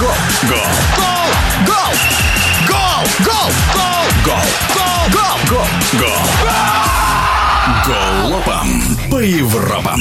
Гол! 0.00 0.10
Гол! 0.48 0.58
Гол! 1.66 1.92
Гол! 2.66 3.04
Гол! 3.24 3.50
Гол! 3.74 4.02
Гол! 4.24 4.40
Гол! 5.12 5.38
Гол! 5.48 5.68
Гол! 5.98 6.14
Голопом 7.86 8.68
по 9.10 9.18
Европам. 9.18 10.00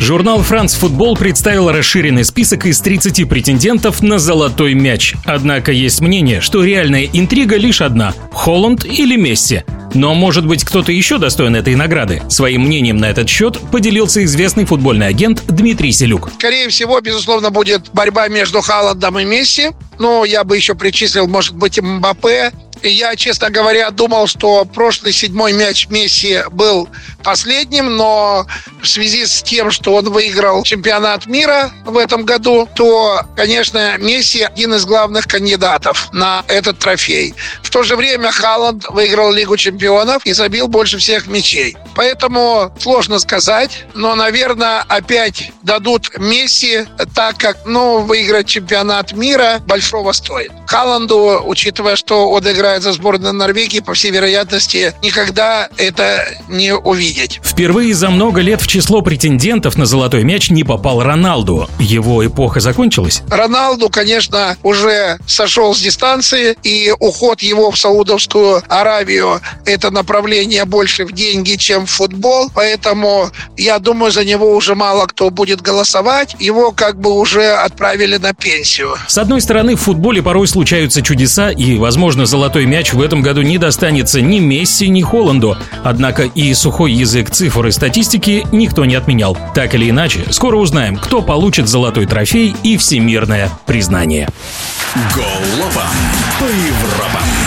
Журнал 0.00 0.42
«Франц 0.42 0.74
Футбол» 0.74 1.16
представил 1.16 1.70
расширенный 1.70 2.24
список 2.24 2.66
из 2.66 2.80
30 2.80 3.28
претендентов 3.28 4.02
на 4.02 4.18
«Золотой 4.18 4.74
мяч». 4.74 5.14
Однако 5.24 5.70
есть 5.72 6.00
мнение, 6.00 6.40
что 6.40 6.64
реальная 6.64 7.08
интрига 7.12 7.56
лишь 7.56 7.80
одна– 7.80 8.12
Холланд 8.32 8.84
или 8.84 9.16
Месси. 9.16 9.62
Но, 9.94 10.14
может 10.14 10.44
быть, 10.44 10.64
кто-то 10.64 10.92
еще 10.92 11.18
достоин 11.18 11.56
этой 11.56 11.74
награды? 11.76 12.22
Своим 12.28 12.62
мнением 12.62 12.98
на 12.98 13.06
этот 13.06 13.28
счет 13.28 13.58
поделился 13.70 14.24
известный 14.24 14.64
футбольный 14.64 15.06
агент 15.06 15.44
Дмитрий 15.46 15.92
Селюк. 15.92 16.30
Скорее 16.38 16.68
всего, 16.68 17.00
безусловно, 17.00 17.50
будет 17.50 17.90
борьба 17.92 18.28
между 18.28 18.60
Халандом 18.60 19.18
и 19.20 19.24
Месси. 19.24 19.70
Ну, 19.98 20.24
я 20.24 20.44
бы 20.44 20.56
еще 20.56 20.74
причислил, 20.74 21.28
может 21.28 21.54
быть, 21.54 21.80
Мбаппе. 21.80 22.52
И 22.82 22.90
я, 22.90 23.16
честно 23.16 23.48
говоря, 23.48 23.90
думал, 23.90 24.26
что 24.26 24.66
прошлый 24.66 25.12
седьмой 25.12 25.54
мяч 25.54 25.88
Месси 25.88 26.40
был 26.50 26.86
последним, 27.22 27.96
но 27.96 28.46
в 28.82 28.86
связи 28.86 29.24
с 29.24 29.42
тем, 29.42 29.70
что 29.70 29.94
он 29.94 30.10
выиграл 30.10 30.62
чемпионат 30.64 31.24
мира 31.26 31.72
в 31.86 31.96
этом 31.96 32.24
году, 32.24 32.68
то, 32.74 33.22
конечно, 33.36 33.96
Месси 33.96 34.42
один 34.42 34.74
из 34.74 34.84
главных 34.84 35.26
кандидатов 35.26 36.10
на 36.12 36.44
этот 36.46 36.78
трофей. 36.78 37.34
В 37.74 37.76
то 37.76 37.82
же 37.82 37.96
время 37.96 38.30
Халанд 38.30 38.86
выиграл 38.90 39.32
Лигу 39.32 39.56
чемпионов 39.56 40.24
и 40.24 40.32
забил 40.32 40.68
больше 40.68 40.98
всех 40.98 41.26
мячей. 41.26 41.76
Поэтому 41.96 42.72
сложно 42.78 43.18
сказать, 43.18 43.84
но, 43.94 44.14
наверное, 44.14 44.84
опять 44.86 45.50
дадут 45.62 46.16
Месси, 46.16 46.84
так 47.16 47.36
как, 47.36 47.66
ну, 47.66 47.98
выиграть 47.98 48.46
чемпионат 48.46 49.12
мира 49.12 49.60
большого 49.66 50.12
стоит. 50.12 50.52
Халанду, 50.68 51.42
учитывая, 51.44 51.96
что 51.96 52.30
он 52.30 52.48
играет 52.48 52.84
за 52.84 52.92
сборную 52.92 53.32
Норвегии, 53.32 53.80
по 53.80 53.94
всей 53.94 54.12
вероятности, 54.12 54.94
никогда 55.02 55.68
это 55.76 56.28
не 56.46 56.72
увидеть. 56.72 57.40
Впервые 57.42 57.92
за 57.92 58.08
много 58.08 58.40
лет 58.40 58.62
в 58.62 58.68
число 58.68 59.02
претендентов 59.02 59.76
на 59.76 59.86
золотой 59.86 60.22
мяч 60.22 60.48
не 60.48 60.62
попал 60.62 61.02
Роналду. 61.02 61.68
Его 61.80 62.24
эпоха 62.24 62.60
закончилась? 62.60 63.22
Роналду, 63.28 63.88
конечно, 63.88 64.56
уже 64.62 65.18
сошел 65.26 65.74
с 65.74 65.80
дистанции, 65.80 66.56
и 66.62 66.92
уход 67.00 67.42
его 67.42 67.63
в 67.70 67.78
Саудовскую 67.78 68.62
Аравию– 68.68 69.40
это 69.64 69.90
направление 69.90 70.64
больше 70.64 71.04
в 71.04 71.12
деньги, 71.12 71.54
чем 71.56 71.86
в 71.86 71.90
футбол, 71.90 72.50
поэтому 72.54 73.30
я 73.56 73.78
думаю, 73.78 74.12
за 74.12 74.24
него 74.24 74.54
уже 74.54 74.74
мало 74.74 75.06
кто 75.06 75.30
будет 75.30 75.60
голосовать. 75.60 76.36
Его 76.38 76.72
как 76.72 77.00
бы 77.00 77.12
уже 77.12 77.52
отправили 77.52 78.16
на 78.16 78.34
пенсию. 78.34 78.96
С 79.06 79.18
одной 79.18 79.40
стороны, 79.40 79.76
в 79.76 79.80
футболе 79.80 80.22
порой 80.22 80.48
случаются 80.48 81.02
чудеса, 81.02 81.50
и, 81.50 81.76
возможно, 81.76 82.26
золотой 82.26 82.66
мяч 82.66 82.92
в 82.92 83.00
этом 83.00 83.22
году 83.22 83.42
не 83.42 83.58
достанется 83.58 84.20
ни 84.20 84.38
Месси, 84.38 84.88
ни 84.88 85.02
Холланду. 85.02 85.56
Однако 85.82 86.24
и 86.24 86.52
сухой 86.54 86.92
язык 86.92 87.30
цифр 87.30 87.66
и 87.66 87.70
статистики 87.70 88.46
никто 88.52 88.84
не 88.84 88.94
отменял. 88.94 89.36
Так 89.54 89.74
или 89.74 89.90
иначе, 89.90 90.24
скоро 90.30 90.56
узнаем, 90.56 90.96
кто 90.96 91.22
получит 91.22 91.68
золотой 91.68 92.06
трофей 92.06 92.54
и 92.62 92.76
всемирное 92.76 93.50
признание. 93.66 94.28
Голопом 95.14 95.90
по 96.38 96.44
Европам. 96.44 97.43